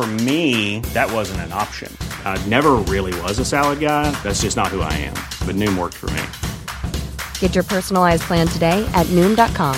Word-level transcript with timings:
For 0.00 0.06
me, 0.06 0.80
that 0.94 1.12
wasn't 1.12 1.40
an 1.42 1.52
option. 1.52 1.94
I 2.24 2.42
never 2.48 2.76
really 2.88 3.12
was 3.20 3.38
a 3.38 3.44
salad 3.44 3.80
guy. 3.80 4.10
That's 4.22 4.40
just 4.40 4.56
not 4.56 4.68
who 4.68 4.80
I 4.80 4.90
am. 4.94 5.12
But 5.44 5.56
Noom 5.56 5.76
worked 5.76 5.96
for 5.96 6.08
me. 6.16 6.22
Get 7.38 7.54
your 7.54 7.64
personalized 7.64 8.22
plan 8.22 8.48
today 8.48 8.90
at 8.94 9.04
Noom.com. 9.08 9.76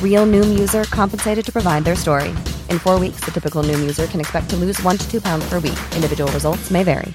Real 0.00 0.26
Noom 0.26 0.56
user 0.56 0.84
compensated 0.84 1.44
to 1.44 1.50
provide 1.50 1.82
their 1.82 1.96
story. 1.96 2.28
In 2.70 2.78
four 2.78 3.00
weeks, 3.00 3.24
the 3.24 3.32
typical 3.32 3.64
Noom 3.64 3.80
user 3.80 4.06
can 4.06 4.20
expect 4.20 4.48
to 4.50 4.56
lose 4.56 4.80
one 4.84 4.96
to 4.96 5.10
two 5.10 5.20
pounds 5.20 5.44
per 5.48 5.58
week. 5.58 5.80
Individual 5.96 6.30
results 6.30 6.70
may 6.70 6.84
vary. 6.84 7.12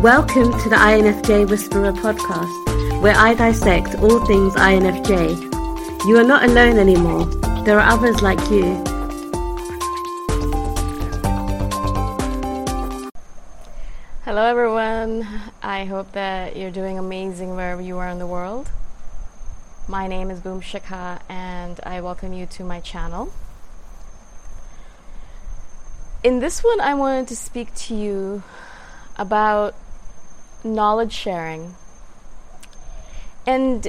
Welcome 0.00 0.58
to 0.62 0.68
the 0.70 0.80
INFJ 0.80 1.50
Whisperer 1.50 1.92
podcast, 1.92 3.02
where 3.02 3.14
I 3.14 3.34
dissect 3.34 3.96
all 3.96 4.24
things 4.24 4.54
INFJ. 4.54 6.08
You 6.08 6.16
are 6.16 6.24
not 6.24 6.44
alone 6.44 6.78
anymore. 6.78 7.43
There 7.64 7.80
are 7.80 7.92
others 7.94 8.20
like 8.20 8.38
you. 8.50 8.62
Hello, 14.26 14.44
everyone. 14.44 15.26
I 15.62 15.86
hope 15.86 16.12
that 16.12 16.56
you're 16.56 16.70
doing 16.70 16.98
amazing 16.98 17.56
wherever 17.56 17.80
you 17.80 17.96
are 17.96 18.08
in 18.10 18.18
the 18.18 18.26
world. 18.26 18.68
My 19.88 20.06
name 20.06 20.30
is 20.30 20.40
Boom 20.40 20.60
Shikha, 20.60 21.22
and 21.26 21.80
I 21.86 22.02
welcome 22.02 22.34
you 22.34 22.44
to 22.44 22.64
my 22.64 22.80
channel. 22.80 23.32
In 26.22 26.40
this 26.40 26.62
one, 26.62 26.82
I 26.82 26.92
wanted 26.92 27.28
to 27.28 27.36
speak 27.36 27.74
to 27.86 27.94
you 27.94 28.42
about 29.16 29.74
knowledge 30.62 31.14
sharing 31.14 31.76
and 33.46 33.88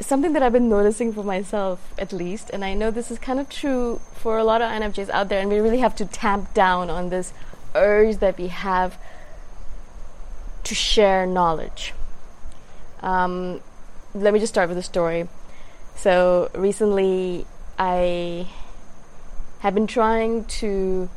something 0.00 0.32
that 0.32 0.42
I've 0.42 0.52
been 0.52 0.68
noticing 0.68 1.12
for 1.12 1.22
myself, 1.22 1.92
at 1.98 2.12
least, 2.12 2.50
and 2.50 2.64
I 2.64 2.74
know 2.74 2.90
this 2.90 3.10
is 3.10 3.18
kind 3.18 3.38
of 3.38 3.48
true 3.48 4.00
for 4.14 4.38
a 4.38 4.44
lot 4.44 4.62
of 4.62 4.70
INFJs 4.70 5.10
out 5.10 5.28
there, 5.28 5.40
and 5.40 5.50
we 5.50 5.58
really 5.58 5.78
have 5.78 5.94
to 5.96 6.06
tamp 6.06 6.54
down 6.54 6.90
on 6.90 7.10
this 7.10 7.32
urge 7.74 8.16
that 8.18 8.38
we 8.38 8.48
have 8.48 8.98
to 10.64 10.74
share 10.74 11.26
knowledge. 11.26 11.94
Um, 13.02 13.60
let 14.14 14.32
me 14.32 14.40
just 14.40 14.52
start 14.52 14.68
with 14.68 14.78
a 14.78 14.82
story. 14.82 15.28
So 15.96 16.50
recently, 16.54 17.46
I 17.78 18.48
have 19.60 19.74
been 19.74 19.86
trying 19.86 20.44
to 20.46 21.08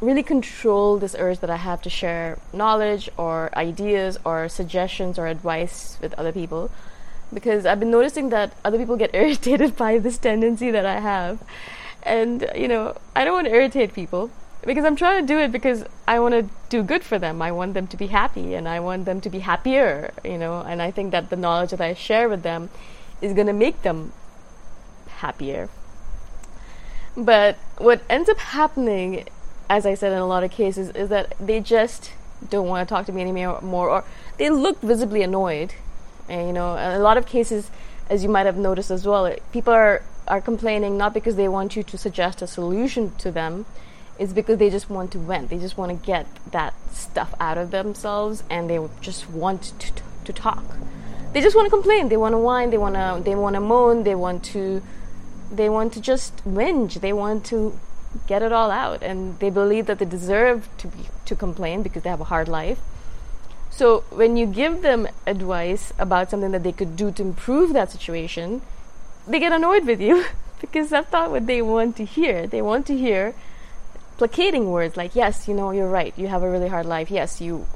really 0.00 0.22
control 0.22 0.98
this 0.98 1.14
urge 1.18 1.40
that 1.40 1.50
I 1.50 1.56
have 1.56 1.82
to 1.82 1.90
share 1.90 2.38
knowledge 2.52 3.10
or 3.16 3.50
ideas 3.54 4.18
or 4.24 4.48
suggestions 4.48 5.18
or 5.18 5.26
advice 5.26 5.98
with 6.00 6.14
other 6.14 6.32
people 6.32 6.70
because 7.32 7.66
I've 7.66 7.80
been 7.80 7.90
noticing 7.90 8.30
that 8.30 8.52
other 8.64 8.78
people 8.78 8.96
get 8.96 9.10
irritated 9.14 9.76
by 9.76 9.98
this 9.98 10.18
tendency 10.18 10.70
that 10.70 10.86
I 10.86 11.00
have. 11.00 11.42
And, 12.02 12.50
you 12.54 12.68
know, 12.68 12.96
I 13.14 13.24
don't 13.24 13.34
want 13.34 13.46
to 13.46 13.54
irritate 13.54 13.92
people 13.92 14.30
because 14.64 14.84
I'm 14.84 14.96
trying 14.96 15.22
to 15.22 15.26
do 15.26 15.38
it 15.38 15.52
because 15.52 15.84
I 16.06 16.18
want 16.20 16.34
to 16.34 16.48
do 16.68 16.82
good 16.82 17.02
for 17.02 17.18
them. 17.18 17.40
I 17.40 17.52
want 17.52 17.74
them 17.74 17.86
to 17.88 17.96
be 17.96 18.08
happy 18.08 18.54
and 18.54 18.68
I 18.68 18.80
want 18.80 19.04
them 19.04 19.20
to 19.22 19.30
be 19.30 19.40
happier, 19.40 20.12
you 20.24 20.38
know, 20.38 20.60
and 20.60 20.82
I 20.82 20.90
think 20.90 21.12
that 21.12 21.30
the 21.30 21.36
knowledge 21.36 21.70
that 21.70 21.80
I 21.80 21.94
share 21.94 22.28
with 22.28 22.42
them 22.42 22.70
is 23.20 23.32
going 23.32 23.46
to 23.46 23.52
make 23.52 23.82
them 23.82 24.12
happier. 25.08 25.68
But 27.16 27.56
what 27.78 28.02
ends 28.08 28.28
up 28.28 28.38
happening, 28.38 29.26
as 29.68 29.84
I 29.84 29.94
said 29.94 30.12
in 30.12 30.18
a 30.18 30.26
lot 30.26 30.44
of 30.44 30.50
cases, 30.50 30.90
is 30.90 31.08
that 31.08 31.34
they 31.38 31.60
just 31.60 32.12
don't 32.48 32.68
want 32.68 32.88
to 32.88 32.94
talk 32.94 33.06
to 33.06 33.12
me 33.12 33.20
anymore 33.20 33.90
or 33.90 34.04
they 34.38 34.48
look 34.48 34.80
visibly 34.80 35.22
annoyed. 35.22 35.74
And, 36.30 36.46
you 36.46 36.52
know, 36.52 36.76
a 36.76 36.98
lot 37.00 37.16
of 37.18 37.26
cases, 37.26 37.70
as 38.08 38.22
you 38.22 38.28
might 38.28 38.46
have 38.46 38.56
noticed 38.56 38.90
as 38.90 39.04
well, 39.04 39.34
people 39.52 39.72
are, 39.72 40.02
are 40.28 40.40
complaining 40.40 40.96
not 40.96 41.12
because 41.12 41.34
they 41.34 41.48
want 41.48 41.74
you 41.74 41.82
to 41.82 41.98
suggest 41.98 42.40
a 42.40 42.46
solution 42.46 43.12
to 43.16 43.32
them, 43.32 43.66
it's 44.16 44.32
because 44.32 44.58
they 44.58 44.70
just 44.70 44.88
want 44.88 45.10
to 45.12 45.18
vent. 45.18 45.50
They 45.50 45.58
just 45.58 45.76
want 45.76 45.90
to 45.90 46.06
get 46.06 46.26
that 46.52 46.74
stuff 46.92 47.34
out 47.40 47.58
of 47.58 47.70
themselves, 47.72 48.44
and 48.48 48.70
they 48.70 48.78
just 49.00 49.28
want 49.28 49.62
to, 49.80 49.92
to, 49.92 50.02
to 50.26 50.32
talk. 50.32 50.64
They 51.32 51.40
just 51.40 51.56
want 51.56 51.66
to 51.66 51.70
complain. 51.70 52.08
They 52.10 52.16
want 52.16 52.34
to 52.34 52.38
whine. 52.38 52.70
They 52.70 52.78
want 52.78 52.96
to 52.96 53.22
they 53.24 53.34
want 53.34 53.54
to 53.54 53.60
moan. 53.60 54.02
They 54.02 54.14
want 54.14 54.44
to 54.46 54.82
they 55.50 55.68
want 55.68 55.92
to 55.94 56.00
just 56.00 56.36
whinge. 56.44 57.00
They 57.00 57.12
want 57.12 57.46
to 57.46 57.78
get 58.26 58.42
it 58.42 58.52
all 58.52 58.70
out, 58.70 59.02
and 59.02 59.38
they 59.38 59.50
believe 59.50 59.86
that 59.86 59.98
they 59.98 60.04
deserve 60.04 60.68
to 60.78 60.88
be, 60.88 61.08
to 61.24 61.34
complain 61.34 61.82
because 61.82 62.02
they 62.02 62.10
have 62.10 62.20
a 62.20 62.24
hard 62.24 62.48
life. 62.48 62.78
So 63.70 64.04
when 64.10 64.36
you 64.36 64.46
give 64.46 64.82
them 64.82 65.08
advice 65.26 65.92
about 65.98 66.30
something 66.30 66.50
that 66.50 66.62
they 66.62 66.72
could 66.72 66.96
do 66.96 67.10
to 67.12 67.22
improve 67.22 67.72
that 67.72 67.90
situation, 67.90 68.62
they 69.26 69.38
get 69.38 69.52
annoyed 69.52 69.86
with 69.86 70.00
you 70.00 70.24
because 70.60 70.90
that's 70.90 71.12
not 71.12 71.30
what 71.30 71.46
they 71.46 71.62
want 71.62 71.96
to 71.96 72.04
hear. 72.04 72.46
They 72.46 72.60
want 72.60 72.86
to 72.86 72.96
hear 72.96 73.34
placating 74.18 74.70
words 74.70 74.98
like 74.98 75.16
yes 75.16 75.48
you 75.48 75.54
know 75.54 75.70
you're 75.70 75.88
right. 75.88 76.12
You 76.18 76.28
have 76.28 76.42
a 76.42 76.50
really 76.50 76.68
hard 76.68 76.86
life. 76.86 77.10
Yes 77.10 77.40
you 77.40 77.66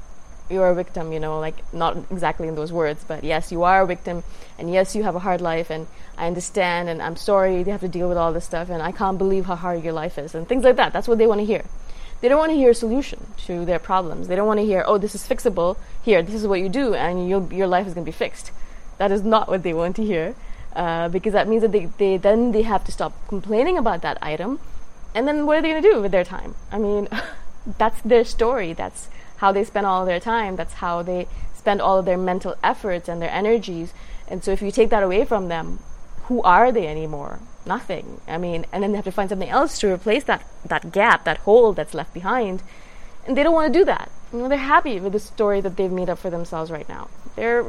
you're 0.49 0.69
a 0.69 0.75
victim 0.75 1.11
you 1.11 1.19
know 1.19 1.39
like 1.39 1.55
not 1.73 1.97
exactly 2.11 2.47
in 2.47 2.55
those 2.55 2.71
words 2.71 3.03
but 3.07 3.23
yes 3.23 3.51
you 3.51 3.63
are 3.63 3.81
a 3.81 3.87
victim 3.87 4.23
and 4.59 4.71
yes 4.71 4.95
you 4.95 5.01
have 5.01 5.15
a 5.15 5.19
hard 5.19 5.41
life 5.41 5.71
and 5.71 5.87
i 6.17 6.27
understand 6.27 6.87
and 6.87 7.01
i'm 7.01 7.15
sorry 7.15 7.57
you 7.57 7.65
have 7.65 7.81
to 7.81 7.87
deal 7.87 8.07
with 8.07 8.17
all 8.17 8.31
this 8.31 8.45
stuff 8.45 8.69
and 8.69 8.81
i 8.81 8.91
can't 8.91 9.17
believe 9.17 9.45
how 9.45 9.55
hard 9.55 9.83
your 9.83 9.93
life 9.93 10.19
is 10.19 10.35
and 10.35 10.47
things 10.47 10.63
like 10.63 10.75
that. 10.75 10.93
That's 10.93 11.07
what 11.07 11.17
they 11.17 11.25
want 11.25 11.41
to 11.41 11.45
hear 11.45 11.63
they 12.25 12.29
don't 12.29 12.39
want 12.39 12.51
to 12.51 12.55
hear 12.55 12.71
a 12.71 12.75
solution 12.75 13.27
to 13.37 13.63
their 13.65 13.77
problems 13.77 14.27
they 14.27 14.35
don't 14.35 14.47
want 14.47 14.59
to 14.59 14.65
hear 14.65 14.83
oh 14.87 14.97
this 14.97 15.13
is 15.13 15.27
fixable 15.27 15.77
here 16.01 16.23
this 16.23 16.35
is 16.35 16.47
what 16.47 16.59
you 16.59 16.69
do 16.69 16.95
and 16.95 17.29
your 17.29 17.67
life 17.67 17.85
is 17.85 17.93
going 17.93 18.03
to 18.03 18.11
be 18.11 18.19
fixed 18.25 18.51
that 18.97 19.11
is 19.11 19.21
not 19.21 19.47
what 19.47 19.61
they 19.61 19.73
want 19.73 19.95
to 19.95 20.03
hear 20.03 20.33
uh, 20.75 21.07
because 21.09 21.33
that 21.33 21.47
means 21.47 21.61
that 21.61 21.71
they, 21.71 21.85
they 21.99 22.17
then 22.17 22.51
they 22.51 22.63
have 22.63 22.83
to 22.83 22.91
stop 22.91 23.13
complaining 23.27 23.77
about 23.77 24.01
that 24.01 24.17
item 24.33 24.59
and 25.15 25.25
then 25.25 25.45
what 25.45 25.57
are 25.57 25.61
they 25.61 25.69
going 25.69 25.81
to 25.81 25.89
do 25.89 26.01
with 26.01 26.11
their 26.11 26.25
time? 26.25 26.55
I 26.69 26.77
mean, 26.77 27.07
that's 27.77 28.01
their 28.01 28.25
story. 28.25 28.73
That's 28.73 29.07
how 29.37 29.53
they 29.53 29.63
spend 29.63 29.87
all 29.87 30.05
their 30.05 30.19
time. 30.19 30.57
That's 30.57 30.75
how 30.75 31.01
they 31.01 31.27
spend 31.55 31.81
all 31.81 31.97
of 31.97 32.05
their 32.05 32.17
mental 32.17 32.55
efforts 32.61 33.07
and 33.07 33.21
their 33.21 33.31
energies. 33.31 33.93
And 34.27 34.43
so 34.43 34.51
if 34.51 34.61
you 34.61 34.71
take 34.71 34.89
that 34.89 35.03
away 35.03 35.23
from 35.23 35.47
them, 35.47 35.79
who 36.23 36.41
are 36.43 36.69
they 36.71 36.85
anymore? 36.85 37.39
Nothing. 37.65 38.21
I 38.27 38.37
mean, 38.37 38.65
and 38.71 38.83
then 38.83 38.91
they 38.91 38.97
have 38.97 39.05
to 39.05 39.11
find 39.11 39.29
something 39.29 39.49
else 39.49 39.79
to 39.79 39.91
replace 39.91 40.23
that 40.25 40.43
that 40.65 40.91
gap, 40.91 41.23
that 41.25 41.37
hole 41.39 41.73
that's 41.73 41.93
left 41.93 42.13
behind. 42.13 42.61
And 43.25 43.35
they 43.35 43.43
don't 43.43 43.53
want 43.53 43.73
to 43.73 43.79
do 43.79 43.85
that. 43.85 44.11
You 44.31 44.39
know, 44.39 44.49
they're 44.49 44.57
happy 44.57 44.99
with 44.99 45.13
the 45.13 45.19
story 45.19 45.61
that 45.61 45.77
they've 45.77 45.91
made 45.91 46.09
up 46.09 46.19
for 46.19 46.29
themselves 46.29 46.69
right 46.69 46.87
now. 46.87 47.09
They're 47.35 47.63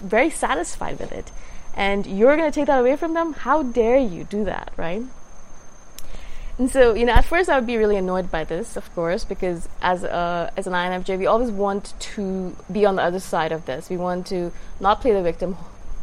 very 0.00 0.30
satisfied 0.30 0.98
with 0.98 1.12
it. 1.12 1.32
And 1.74 2.06
you're 2.06 2.36
going 2.36 2.50
to 2.50 2.54
take 2.54 2.66
that 2.66 2.78
away 2.78 2.96
from 2.96 3.14
them? 3.14 3.32
How 3.32 3.62
dare 3.62 3.98
you 3.98 4.24
do 4.24 4.44
that, 4.44 4.72
right? 4.76 5.02
And 6.58 6.70
so, 6.70 6.92
you 6.92 7.06
know, 7.06 7.14
at 7.14 7.24
first 7.24 7.48
I 7.48 7.56
would 7.56 7.66
be 7.66 7.78
really 7.78 7.96
annoyed 7.96 8.30
by 8.30 8.44
this, 8.44 8.76
of 8.76 8.94
course, 8.94 9.24
because 9.24 9.66
as 9.80 10.04
a, 10.04 10.52
as 10.56 10.66
an 10.66 10.74
INFJ, 10.74 11.18
we 11.18 11.26
always 11.26 11.50
want 11.50 11.94
to 12.00 12.54
be 12.70 12.84
on 12.84 12.96
the 12.96 13.02
other 13.02 13.20
side 13.20 13.50
of 13.50 13.64
this. 13.64 13.88
We 13.88 13.96
want 13.96 14.26
to 14.26 14.52
not 14.78 15.00
play 15.00 15.12
the 15.12 15.22
victim. 15.22 15.56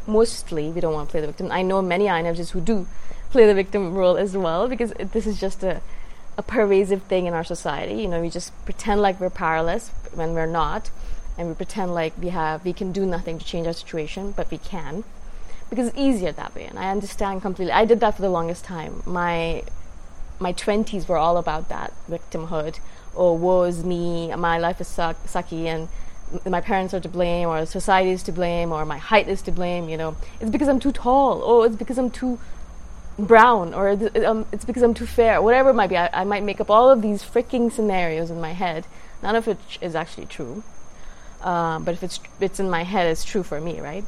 Mostly, 0.07 0.71
we 0.71 0.81
don't 0.81 0.93
want 0.93 1.09
to 1.09 1.11
play 1.11 1.21
the 1.21 1.27
victim. 1.27 1.51
I 1.51 1.61
know 1.61 1.81
many 1.81 2.05
INFJs 2.05 2.51
who 2.51 2.61
do 2.61 2.87
play 3.29 3.45
the 3.45 3.53
victim 3.53 3.93
role 3.93 4.17
as 4.17 4.35
well, 4.35 4.67
because 4.67 4.91
this 4.91 5.27
is 5.27 5.39
just 5.39 5.63
a, 5.63 5.81
a 6.37 6.43
pervasive 6.43 7.03
thing 7.03 7.25
in 7.25 7.33
our 7.33 7.43
society. 7.43 7.95
You 7.95 8.07
know, 8.07 8.21
we 8.21 8.29
just 8.29 8.53
pretend 8.65 9.01
like 9.01 9.19
we're 9.19 9.29
powerless 9.29 9.89
when 10.13 10.33
we're 10.33 10.45
not, 10.45 10.89
and 11.37 11.49
we 11.49 11.53
pretend 11.55 11.93
like 11.93 12.13
we 12.19 12.29
have 12.29 12.65
we 12.65 12.73
can 12.73 12.91
do 12.91 13.05
nothing 13.05 13.39
to 13.39 13.45
change 13.45 13.67
our 13.67 13.73
situation, 13.73 14.31
but 14.31 14.49
we 14.51 14.57
can, 14.57 15.03
because 15.69 15.87
it's 15.87 15.97
easier 15.97 16.31
that 16.31 16.55
way. 16.55 16.65
And 16.65 16.79
I 16.79 16.89
understand 16.89 17.41
completely. 17.41 17.73
I 17.73 17.85
did 17.85 17.99
that 17.99 18.15
for 18.15 18.21
the 18.21 18.29
longest 18.29 18.63
time. 18.63 19.03
My 19.05 19.63
my 20.39 20.53
20s 20.53 21.07
were 21.07 21.17
all 21.17 21.37
about 21.37 21.67
that 21.69 21.93
victimhood 22.07 22.79
Oh, 23.17 23.33
woe 23.33 23.63
is 23.63 23.83
me, 23.83 24.33
my 24.35 24.59
life 24.59 24.79
is 24.79 24.87
suck, 24.87 25.17
sucky, 25.23 25.65
and 25.65 25.89
my 26.45 26.61
parents 26.61 26.93
are 26.93 26.99
to 26.99 27.09
blame, 27.09 27.47
or 27.47 27.65
society 27.65 28.11
is 28.11 28.21
to 28.23 28.31
blame, 28.31 28.71
or 28.71 28.85
my 28.85 28.99
height 28.99 29.27
is 29.27 29.41
to 29.43 29.51
blame. 29.51 29.89
You 29.89 29.97
know, 29.97 30.15
it's 30.39 30.51
because 30.51 30.67
I'm 30.67 30.79
too 30.79 30.91
tall. 30.91 31.41
Oh, 31.43 31.63
it's 31.63 31.75
because 31.75 31.97
I'm 31.97 32.11
too 32.11 32.39
brown, 33.17 33.73
or 33.73 33.89
um, 34.25 34.45
it's 34.51 34.65
because 34.65 34.83
I'm 34.83 34.93
too 34.93 35.05
fair. 35.05 35.41
Whatever 35.41 35.71
it 35.71 35.73
might 35.73 35.89
be, 35.89 35.97
I, 35.97 36.09
I 36.13 36.23
might 36.23 36.43
make 36.43 36.61
up 36.61 36.69
all 36.69 36.89
of 36.89 37.01
these 37.01 37.23
freaking 37.23 37.71
scenarios 37.71 38.29
in 38.29 38.39
my 38.39 38.53
head. 38.53 38.85
None 39.23 39.35
of 39.35 39.47
it 39.47 39.57
is 39.81 39.95
actually 39.95 40.27
true, 40.27 40.63
uh, 41.41 41.79
but 41.79 41.93
if 41.93 42.03
it's 42.03 42.19
it's 42.39 42.59
in 42.59 42.69
my 42.69 42.83
head, 42.83 43.07
it's 43.07 43.25
true 43.25 43.43
for 43.43 43.59
me, 43.59 43.79
right? 43.79 44.05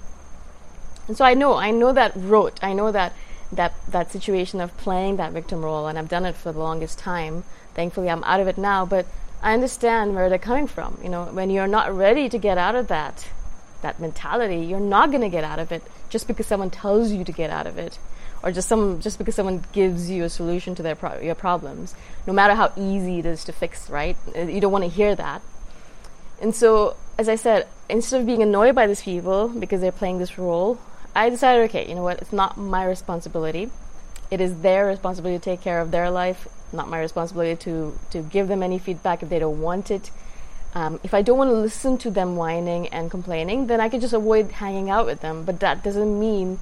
And 1.08 1.18
so 1.18 1.26
I 1.26 1.34
know, 1.34 1.56
I 1.56 1.72
know 1.72 1.92
that 1.92 2.12
rote. 2.16 2.64
I 2.64 2.74
know 2.74 2.92
that 2.92 3.14
that 3.52 3.74
that 3.88 4.12
situation 4.12 4.62
of 4.62 4.76
playing 4.78 5.18
that 5.18 5.32
victim 5.32 5.64
role, 5.64 5.88
and 5.88 5.98
I've 5.98 6.10
done 6.10 6.26
it 6.26 6.36
for 6.36 6.52
the 6.52 6.60
longest 6.60 7.00
time. 7.00 7.44
Thankfully, 7.74 8.10
I'm 8.10 8.24
out 8.24 8.40
of 8.40 8.48
it 8.48 8.58
now, 8.58 8.86
but 8.86 9.08
I 9.42 9.54
understand 9.54 10.16
where 10.16 10.30
they're 10.30 10.38
coming 10.38 10.68
from. 10.68 11.00
You 11.02 11.10
know, 11.10 11.26
when 11.26 11.50
you're 11.50 11.68
not 11.68 11.96
ready 11.96 12.30
to 12.30 12.38
get 12.38 12.58
out 12.58 12.76
of 12.76 12.88
that 12.90 13.28
that 13.82 14.00
mentality, 14.00 14.58
you're 14.58 14.80
not 14.80 15.10
going 15.10 15.22
to 15.22 15.30
get 15.30 15.44
out 15.44 15.58
of 15.58 15.72
it 15.72 15.82
just 16.10 16.28
because 16.28 16.46
someone 16.46 16.70
tells 16.70 17.12
you 17.12 17.24
to 17.24 17.32
get 17.32 17.50
out 17.50 17.66
of 17.66 17.78
it, 17.78 17.98
or 18.44 18.52
just 18.52 18.68
some 18.68 19.02
just 19.02 19.18
because 19.18 19.36
someone 19.36 19.64
gives 19.72 20.10
you 20.10 20.24
a 20.24 20.30
solution 20.30 20.76
to 20.76 20.84
their 20.84 20.96
pro- 20.96 21.20
your 21.20 21.36
problems. 21.36 21.96
No 22.26 22.34
matter 22.34 22.56
how 22.56 22.72
easy 22.78 23.20
it 23.20 23.26
is 23.26 23.44
to 23.46 23.52
fix, 23.52 23.90
right? 23.90 24.18
Uh, 24.36 24.42
you 24.42 24.62
don't 24.62 24.72
want 24.72 24.84
to 24.84 24.90
hear 24.90 25.16
that. 25.16 25.42
And 26.42 26.56
so, 26.56 26.96
as 27.18 27.28
I 27.28 27.36
said, 27.36 27.68
instead 27.90 28.22
of 28.22 28.26
being 28.26 28.42
annoyed 28.42 28.76
by 28.76 28.88
these 28.88 29.02
people 29.02 29.50
because 29.50 29.82
they're 29.82 29.92
playing 29.92 30.20
this 30.20 30.38
role, 30.38 30.80
I 31.16 31.30
decided, 31.30 31.70
okay, 31.70 31.88
you 31.88 31.96
know 31.96 32.04
what? 32.04 32.20
It's 32.22 32.32
not 32.32 32.58
my 32.58 32.86
responsibility. 32.86 33.70
It 34.32 34.40
is 34.40 34.62
their 34.62 34.86
responsibility 34.86 35.40
to 35.40 35.44
take 35.44 35.62
care 35.62 35.82
of 35.82 35.92
their 35.92 36.10
life. 36.10 36.48
Not 36.72 36.88
my 36.88 37.00
responsibility 37.00 37.56
to 37.64 37.98
to 38.12 38.22
give 38.22 38.48
them 38.48 38.64
any 38.64 38.80
feedback 38.80 39.24
if 39.24 39.30
they 39.30 39.40
don't 39.40 39.60
want 39.60 39.92
it. 39.92 40.12
Um, 40.76 41.00
if 41.04 41.16
I 41.16 41.24
don't 41.24 41.38
want 41.38 41.50
to 41.50 41.56
listen 41.56 41.98
to 42.00 42.12
them 42.12 42.36
whining 42.36 42.88
and 42.90 43.10
complaining, 43.10 43.68
then 43.68 43.82
I 43.82 43.90
can 43.90 44.00
just 44.00 44.14
avoid 44.14 44.52
hanging 44.52 44.90
out 44.90 45.08
with 45.08 45.22
them. 45.22 45.44
But 45.44 45.60
that 45.62 45.84
doesn't 45.84 46.20
mean 46.20 46.60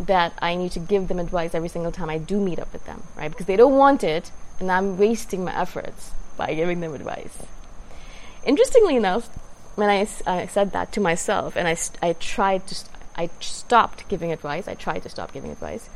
that 0.00 0.32
I 0.40 0.56
need 0.56 0.72
to 0.72 0.80
give 0.80 1.08
them 1.08 1.18
advice 1.18 1.54
every 1.54 1.68
single 1.68 1.92
time 1.92 2.10
I 2.10 2.18
do 2.18 2.40
meet 2.40 2.58
up 2.58 2.72
with 2.72 2.84
them, 2.86 3.02
right? 3.16 3.30
Because 3.30 3.46
they 3.46 3.56
don't 3.56 3.76
want 3.76 4.02
it, 4.02 4.32
and 4.58 4.72
I'm 4.72 4.98
wasting 4.98 5.44
my 5.44 5.54
efforts 5.54 6.10
by 6.36 6.54
giving 6.54 6.80
them 6.80 6.94
advice. 6.94 7.38
Interestingly 8.44 8.96
enough, 8.96 9.28
when 9.76 9.90
I, 9.90 10.06
I 10.26 10.46
said 10.46 10.72
that 10.72 10.92
to 10.92 11.00
myself, 11.00 11.56
and 11.56 11.68
I, 11.68 11.76
I 12.02 12.14
tried 12.14 12.66
to 12.68 12.74
I 13.20 13.28
stopped 13.40 14.08
giving 14.08 14.32
advice. 14.32 14.66
I 14.66 14.74
tried 14.74 15.02
to 15.02 15.10
stop 15.10 15.32
giving 15.32 15.50
advice. 15.50 15.90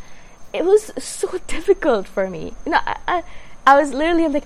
It 0.53 0.65
was 0.65 0.93
so 1.03 1.39
difficult 1.47 2.07
for 2.07 2.29
me. 2.29 2.53
You 2.67 2.73
know, 2.73 2.81
I, 2.85 2.99
I, 3.09 3.23
I 3.67 3.81
was 3.81 3.93
literally 3.93 4.29
like, 4.29 4.45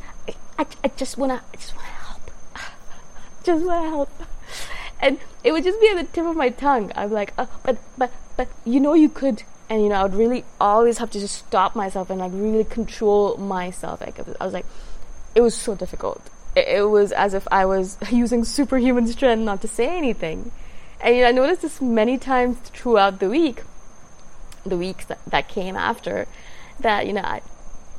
I, 0.59 0.67
I 0.85 0.89
just 0.97 1.19
wanna, 1.19 1.43
I 1.53 1.57
just 1.57 1.75
wanna 1.75 1.89
help, 1.89 2.31
just 3.45 3.65
wanna 3.65 3.91
help, 3.91 4.11
and 5.01 5.19
it 5.45 5.53
would 5.53 5.65
just 5.65 5.81
be 5.81 5.89
at 5.89 5.97
the 5.97 6.05
tip 6.05 6.27
of 6.27 6.37
my 6.37 6.49
tongue. 6.49 6.93
I'm 6.95 7.11
like, 7.11 7.33
oh, 7.39 7.49
but, 7.63 7.79
but, 7.97 8.13
but, 8.37 8.49
you 8.65 8.81
know, 8.81 8.95
you 8.95 9.09
could, 9.09 9.43
and 9.71 9.83
you 9.83 9.89
know, 9.89 9.97
I 9.97 10.03
would 10.03 10.15
really 10.15 10.45
always 10.61 10.99
have 10.99 11.11
to 11.13 11.21
just 11.21 11.37
stop 11.37 11.77
myself 11.77 12.11
and 12.11 12.19
like 12.19 12.33
really 12.35 12.65
control 12.65 13.37
myself. 13.37 14.01
Like, 14.01 14.19
I 14.41 14.45
was 14.45 14.55
like, 14.55 14.67
it 15.35 15.41
was 15.41 15.55
so 15.55 15.75
difficult. 15.75 16.29
It, 16.57 16.69
it 16.69 16.83
was 16.83 17.13
as 17.13 17.35
if 17.35 17.47
I 17.51 17.65
was 17.65 17.97
using 18.11 18.45
superhuman 18.45 19.07
strength 19.07 19.43
not 19.43 19.63
to 19.63 19.69
say 19.69 19.97
anything. 19.97 20.51
And 21.01 21.15
you 21.15 21.23
know, 21.23 21.29
I 21.29 21.33
noticed 21.33 21.63
this 21.63 21.81
many 21.81 22.19
times 22.19 22.59
throughout 22.59 23.21
the 23.21 23.29
week, 23.29 23.63
the 24.67 24.77
weeks 24.77 25.05
that, 25.07 25.25
that 25.27 25.49
came 25.49 25.77
after, 25.77 26.27
that 26.81 27.07
you 27.07 27.13
know, 27.13 27.23
I, 27.23 27.41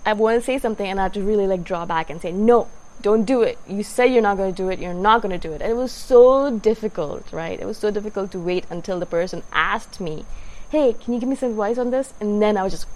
I 0.06 0.13
want 0.13 0.40
to 0.40 0.46
say 0.46 0.60
something 0.60 0.86
and 0.86 1.00
I 1.00 1.04
have 1.04 1.13
to 1.13 1.22
really 1.22 1.48
like 1.48 1.63
draw 1.63 1.86
back 1.86 2.10
and 2.10 2.22
say, 2.22 2.34
no, 2.34 2.68
don't 3.01 3.24
do 3.25 3.42
it. 3.42 3.57
You 3.68 3.84
say 3.84 4.07
you're 4.07 4.22
not 4.22 4.38
going 4.38 4.54
to 4.54 4.56
do 4.56 4.69
it, 4.69 4.80
you're 4.80 4.94
not 4.94 5.22
going 5.22 5.38
to 5.38 5.48
do 5.48 5.54
it. 5.54 5.62
And 5.62 5.72
it 5.72 5.75
was 5.75 5.92
so 5.92 6.57
difficult, 6.57 7.31
right? 7.31 7.60
It 7.60 7.66
was 7.66 7.78
so 7.78 7.92
difficult 7.92 8.31
to 8.31 8.40
wait 8.40 8.66
until 8.69 9.00
the 9.00 9.06
person 9.06 9.44
asked 9.51 10.00
me, 10.00 10.25
hey, 10.69 10.94
can 10.94 11.13
you 11.13 11.19
give 11.19 11.30
me 11.30 11.36
some 11.36 11.51
advice 11.51 11.78
on 11.78 11.92
this? 11.92 12.13
And 12.19 12.42
then 12.42 12.57
I 12.57 12.63
was 12.63 12.74
just, 12.74 12.88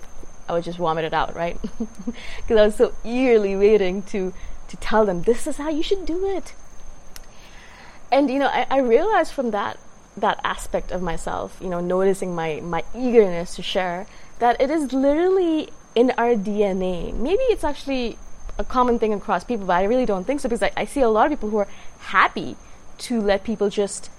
I 0.48 0.54
would 0.54 0.64
just 0.64 0.78
vomit 0.78 1.06
it 1.06 1.14
out, 1.14 1.36
right? 1.36 1.58
Because 2.38 2.58
I 2.58 2.66
was 2.66 2.76
so 2.76 2.94
eagerly 3.04 3.56
waiting 3.56 4.04
to, 4.04 4.34
to 4.68 4.78
tell 4.78 5.06
them, 5.06 5.24
this 5.24 5.48
is 5.48 5.58
how 5.58 5.70
you 5.70 5.84
should 5.84 6.06
do 6.06 6.28
it. 6.28 6.54
And 8.12 8.30
you 8.30 8.38
know, 8.40 8.48
I, 8.48 8.68
I 8.70 8.78
realized 8.80 9.34
from 9.34 9.52
that 9.52 9.80
that 10.16 10.40
aspect 10.44 10.92
of 10.92 11.02
myself, 11.02 11.58
you 11.60 11.70
know, 11.70 11.80
noticing 11.80 12.36
my, 12.36 12.60
my 12.62 12.84
eagerness 12.96 13.56
to 13.56 13.64
share, 13.64 14.06
that 14.40 14.60
it 14.62 14.70
is 14.70 14.94
literally 14.94 15.70
in 15.96 16.12
our 16.18 16.36
DNA. 16.36 17.14
Maybe 17.14 17.42
it's 17.44 17.64
actually 17.64 18.18
a 18.58 18.64
common 18.64 19.00
thing 19.00 19.14
across 19.14 19.44
people, 19.44 19.66
but 19.66 19.74
I 19.74 19.84
really 19.84 20.06
don't 20.06 20.26
think 20.26 20.40
so 20.40 20.50
because 20.50 20.64
I, 20.64 20.72
I 20.78 20.86
see 20.86 21.02
a 21.02 21.10
lot 21.10 21.26
of 21.26 21.32
people 21.32 21.50
who 21.50 21.58
are 21.58 21.68
happy 22.00 22.56
to 23.00 23.22
let 23.22 23.44
people 23.44 23.70
just 23.70 24.10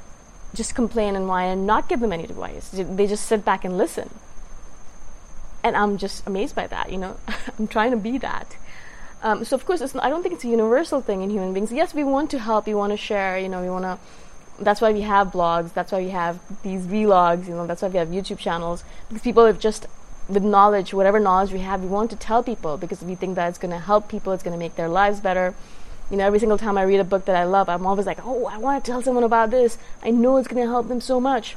just 0.54 0.74
complain 0.74 1.16
and 1.16 1.26
whine 1.26 1.48
and 1.48 1.66
not 1.66 1.88
give 1.88 1.98
them 2.00 2.12
any 2.12 2.24
advice. 2.24 2.70
They 2.72 3.08
just 3.08 3.26
sit 3.26 3.44
back 3.44 3.64
and 3.64 3.76
listen. 3.76 4.08
And 5.64 5.76
I'm 5.76 5.98
just 5.98 6.24
amazed 6.26 6.54
by 6.54 6.68
that, 6.68 6.92
you 6.92 6.98
know. 6.98 7.16
I'm 7.58 7.66
trying 7.66 7.90
to 7.90 7.96
be 7.96 8.18
that. 8.18 8.56
Um, 9.22 9.44
so 9.44 9.56
of 9.56 9.66
course, 9.66 9.82
I 9.96 10.08
don't 10.08 10.22
think 10.22 10.34
it's 10.34 10.44
a 10.44 10.48
universal 10.48 11.00
thing 11.00 11.22
in 11.22 11.30
human 11.30 11.52
beings. 11.52 11.72
Yes, 11.72 11.92
we 11.92 12.04
want 12.04 12.30
to 12.30 12.38
help, 12.38 12.66
we 12.66 12.74
want 12.74 12.92
to 12.92 12.96
share, 12.96 13.36
you 13.36 13.48
know, 13.48 13.62
we 13.62 13.70
want 13.70 13.84
to 13.84 13.98
that's 14.58 14.80
why 14.80 14.92
we 14.92 15.00
have 15.00 15.28
blogs 15.28 15.72
that's 15.74 15.90
why 15.90 15.98
we 16.00 16.10
have 16.10 16.38
these 16.62 16.86
vlogs 16.86 17.48
you 17.48 17.54
know 17.54 17.66
that's 17.66 17.82
why 17.82 17.88
we 17.88 17.98
have 17.98 18.08
youtube 18.08 18.38
channels 18.38 18.84
because 19.08 19.22
people 19.22 19.44
have 19.44 19.58
just 19.58 19.86
with 20.28 20.42
knowledge 20.42 20.94
whatever 20.94 21.20
knowledge 21.20 21.52
we 21.52 21.60
have 21.60 21.82
we 21.82 21.88
want 21.88 22.10
to 22.10 22.16
tell 22.16 22.42
people 22.42 22.76
because 22.76 23.02
we 23.02 23.14
think 23.14 23.34
that 23.34 23.48
it's 23.48 23.58
going 23.58 23.70
to 23.70 23.78
help 23.78 24.08
people 24.08 24.32
it's 24.32 24.42
going 24.42 24.56
to 24.56 24.58
make 24.58 24.76
their 24.76 24.88
lives 24.88 25.20
better. 25.20 25.54
You 26.10 26.16
know 26.16 26.26
every 26.26 26.38
single 26.38 26.58
time 26.58 26.76
i 26.78 26.82
read 26.82 27.00
a 27.00 27.04
book 27.04 27.24
that 27.26 27.36
i 27.36 27.44
love 27.44 27.68
i'm 27.68 27.86
always 27.86 28.06
like 28.06 28.18
oh 28.24 28.46
i 28.46 28.58
want 28.58 28.84
to 28.84 28.90
tell 28.90 29.02
someone 29.02 29.24
about 29.24 29.50
this. 29.50 29.78
I 30.02 30.10
know 30.10 30.36
it's 30.36 30.48
going 30.48 30.62
to 30.62 30.68
help 30.68 30.88
them 30.88 31.00
so 31.00 31.20
much. 31.20 31.56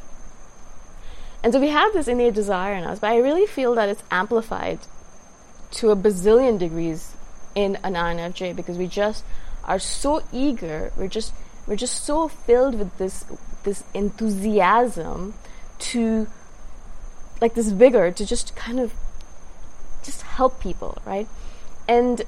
And 1.44 1.54
so 1.54 1.60
we 1.60 1.69
have 1.69 1.94
this 1.94 2.08
innate 2.08 2.34
desire 2.34 2.74
in 2.74 2.84
us 2.84 3.00
but 3.00 3.12
i 3.12 3.18
really 3.18 3.46
feel 3.46 3.75
that 3.75 3.90
it's 3.90 4.04
amplified 4.12 4.80
to 5.72 5.90
a 5.92 5.96
bazillion 5.96 6.58
degrees 6.58 7.14
in 7.56 7.75
an 7.84 7.94
infj 7.94 8.56
because 8.56 8.78
we 8.78 8.88
just 8.88 9.24
are 9.66 9.80
so 9.80 10.24
eager 10.31 10.92
we're 10.98 11.08
just 11.08 11.34
we're 11.68 11.75
just 11.75 12.04
so 12.04 12.28
filled 12.28 12.75
with 12.80 12.98
this 12.98 13.25
this 13.64 13.84
enthusiasm 13.94 15.34
to 15.80 16.28
like 17.42 17.54
this 17.54 17.69
vigor 17.69 18.12
to 18.12 18.25
just 18.25 18.56
kind 18.56 18.80
of 18.80 18.94
just 20.04 20.22
help 20.22 20.60
people, 20.60 20.98
right? 21.06 21.28
And 21.88 22.24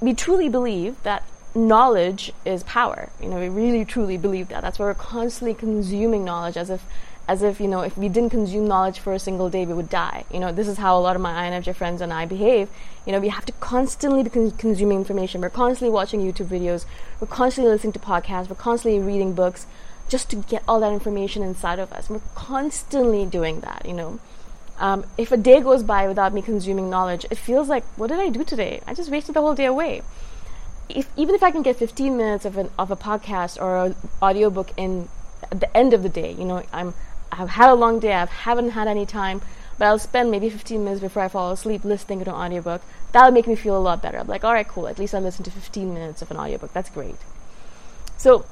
we 0.00 0.14
truly 0.14 0.48
believe 0.48 1.02
that 1.02 1.24
knowledge 1.54 2.32
is 2.44 2.62
power. 2.64 3.10
You 3.20 3.28
know, 3.28 3.38
we 3.38 3.48
really 3.48 3.84
truly 3.84 4.16
believe 4.16 4.48
that. 4.48 4.62
That's 4.62 4.78
why 4.78 4.86
we're 4.86 4.94
constantly 4.94 5.54
consuming 5.54 6.24
knowledge 6.24 6.56
as 6.56 6.70
if 6.70 6.84
as 7.28 7.40
if 7.40 7.60
you 7.60 7.68
know 7.68 7.82
if 7.82 7.96
we 7.96 8.08
didn't 8.08 8.30
consume 8.30 8.66
knowledge 8.66 8.98
for 8.98 9.12
a 9.12 9.18
single 9.18 9.48
day 9.48 9.64
we 9.64 9.72
would 9.72 9.88
die. 9.88 10.24
You 10.32 10.40
know 10.40 10.52
this 10.52 10.66
is 10.66 10.78
how 10.78 10.98
a 10.98 11.00
lot 11.00 11.14
of 11.14 11.22
my 11.22 11.48
infj 11.48 11.74
friends 11.76 12.00
and 12.00 12.12
i 12.12 12.26
behave. 12.26 12.68
You 13.06 13.12
know 13.12 13.20
we 13.20 13.28
have 13.28 13.46
to 13.46 13.52
constantly 13.52 14.22
be 14.24 14.30
con- 14.30 14.50
consuming 14.52 14.98
information. 14.98 15.40
We're 15.40 15.50
constantly 15.50 15.92
watching 15.92 16.20
youtube 16.20 16.46
videos. 16.46 16.84
We're 17.20 17.28
constantly 17.28 17.72
listening 17.72 17.92
to 17.92 18.00
podcasts. 18.00 18.48
We're 18.48 18.56
constantly 18.56 19.00
reading 19.00 19.34
books 19.34 19.66
just 20.08 20.30
to 20.30 20.36
get 20.36 20.62
all 20.66 20.80
that 20.80 20.92
information 20.92 21.42
inside 21.42 21.78
of 21.78 21.92
us. 21.92 22.10
We're 22.10 22.20
constantly 22.34 23.24
doing 23.24 23.60
that 23.60 23.86
you 23.86 23.94
know 23.94 24.18
um, 24.78 25.04
if 25.16 25.30
a 25.30 25.36
day 25.36 25.60
goes 25.60 25.82
by 25.82 26.08
without 26.08 26.32
me 26.32 26.42
consuming 26.42 26.88
knowledge 26.90 27.26
it 27.30 27.36
feels 27.36 27.68
like 27.68 27.84
what 27.96 28.08
did 28.08 28.18
i 28.18 28.28
do 28.28 28.44
today 28.44 28.80
i 28.86 28.94
just 28.94 29.10
wasted 29.10 29.34
the 29.34 29.40
whole 29.40 29.54
day 29.54 29.66
away 29.66 30.02
if, 30.88 31.08
even 31.16 31.34
if 31.34 31.42
i 31.42 31.50
can 31.50 31.62
get 31.62 31.76
15 31.76 32.16
minutes 32.16 32.44
of, 32.44 32.56
an, 32.56 32.70
of 32.78 32.90
a 32.90 32.96
podcast 32.96 33.60
or 33.60 33.86
an 33.86 33.96
audiobook 34.22 34.70
in 34.76 35.08
at 35.50 35.60
the 35.60 35.76
end 35.76 35.92
of 35.92 36.02
the 36.02 36.08
day 36.08 36.32
you 36.32 36.44
know 36.44 36.62
i'm 36.72 36.94
I've 37.32 37.50
had 37.50 37.70
a 37.70 37.74
long 37.74 37.98
day, 37.98 38.12
I 38.12 38.26
haven't 38.26 38.70
had 38.70 38.86
any 38.86 39.06
time, 39.06 39.40
but 39.78 39.86
I'll 39.86 39.98
spend 39.98 40.30
maybe 40.30 40.50
15 40.50 40.84
minutes 40.84 41.00
before 41.00 41.22
I 41.22 41.28
fall 41.28 41.50
asleep 41.50 41.82
listening 41.82 42.22
to 42.24 42.30
an 42.30 42.36
audiobook. 42.36 42.82
That'll 43.12 43.30
make 43.30 43.46
me 43.46 43.56
feel 43.56 43.76
a 43.76 43.80
lot 43.80 44.02
better. 44.02 44.18
I'm 44.18 44.26
like, 44.26 44.44
all 44.44 44.52
right, 44.52 44.68
cool. 44.68 44.86
At 44.86 44.98
least 44.98 45.14
I 45.14 45.18
listened 45.18 45.46
to 45.46 45.50
15 45.50 45.94
minutes 45.94 46.20
of 46.20 46.30
an 46.30 46.36
audiobook. 46.36 46.74
That's 46.74 46.90
great. 46.90 47.16
So 48.18 48.44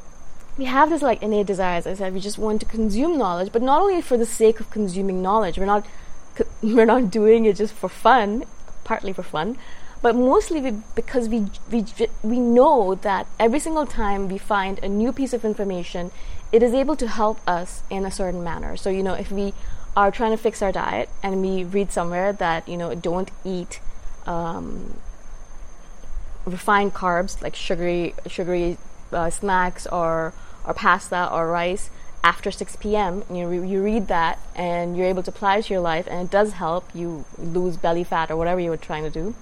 we 0.56 0.64
have 0.64 0.88
this 0.88 1.02
like 1.02 1.22
innate 1.22 1.46
desire, 1.46 1.76
as 1.76 1.86
I 1.86 1.94
said, 1.94 2.14
we 2.14 2.20
just 2.20 2.38
want 2.38 2.60
to 2.60 2.66
consume 2.66 3.18
knowledge, 3.18 3.52
but 3.52 3.60
not 3.60 3.82
only 3.82 4.00
for 4.00 4.16
the 4.16 4.26
sake 4.26 4.60
of 4.60 4.70
consuming 4.70 5.20
knowledge. 5.20 5.58
We're 5.58 5.66
not 5.66 5.86
we're 6.62 6.86
not 6.86 7.10
doing 7.10 7.44
it 7.44 7.56
just 7.56 7.74
for 7.74 7.88
fun, 7.88 8.44
partly 8.84 9.12
for 9.12 9.22
fun, 9.22 9.56
but 10.02 10.14
mostly 10.14 10.60
we, 10.60 10.72
because 10.94 11.28
we, 11.28 11.46
we 11.70 11.84
we 12.22 12.38
know 12.38 12.94
that 12.94 13.26
every 13.38 13.58
single 13.58 13.86
time 13.86 14.28
we 14.28 14.38
find 14.38 14.78
a 14.82 14.88
new 14.88 15.12
piece 15.12 15.32
of 15.32 15.44
information 15.44 16.10
it 16.52 16.62
is 16.62 16.74
able 16.74 16.96
to 16.96 17.06
help 17.06 17.38
us 17.46 17.82
in 17.90 18.04
a 18.04 18.10
certain 18.10 18.42
manner. 18.42 18.76
So, 18.76 18.90
you 18.90 19.02
know, 19.02 19.14
if 19.14 19.30
we 19.30 19.54
are 19.96 20.10
trying 20.10 20.32
to 20.32 20.36
fix 20.36 20.62
our 20.62 20.72
diet 20.72 21.08
and 21.22 21.42
we 21.42 21.64
read 21.64 21.92
somewhere 21.92 22.32
that, 22.32 22.68
you 22.68 22.76
know, 22.76 22.94
don't 22.94 23.30
eat 23.44 23.80
um, 24.26 24.98
refined 26.44 26.94
carbs 26.94 27.40
like 27.40 27.54
sugary, 27.54 28.14
sugary 28.26 28.78
uh, 29.12 29.30
snacks 29.30 29.86
or, 29.86 30.32
or 30.66 30.74
pasta 30.74 31.30
or 31.32 31.48
rice 31.48 31.90
after 32.22 32.50
6 32.50 32.76
p.m. 32.76 33.24
You 33.30 33.44
know, 33.44 33.50
you 33.62 33.82
read 33.82 34.08
that 34.08 34.38
and 34.54 34.96
you're 34.96 35.06
able 35.06 35.22
to 35.22 35.30
apply 35.30 35.58
it 35.58 35.64
to 35.66 35.74
your 35.74 35.80
life, 35.80 36.06
and 36.08 36.26
it 36.26 36.30
does 36.30 36.54
help 36.54 36.84
you 36.94 37.24
lose 37.38 37.76
belly 37.76 38.04
fat 38.04 38.30
or 38.30 38.36
whatever 38.36 38.60
you 38.60 38.70
were 38.70 38.76
trying 38.76 39.04
to 39.04 39.10
do. 39.10 39.34